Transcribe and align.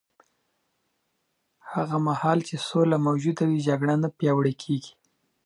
هغه 1.73 1.97
مهال 2.07 2.39
چې 2.47 2.55
سوله 2.67 2.97
موجوده 3.07 3.43
وي، 3.49 3.59
جګړه 3.67 3.93
نه 4.03 4.09
پیاوړې 4.17 4.53
کېږي. 4.63 4.93